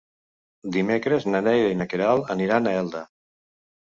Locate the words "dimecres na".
0.77-1.41